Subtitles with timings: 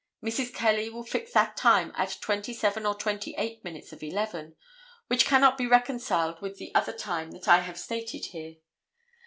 [0.25, 0.51] Mrs.
[0.51, 4.55] Kelly will fix that time at twenty seven or twenty eight minutes of 11,
[5.09, 8.55] which cannot be reconciled with the other time that I have stated here.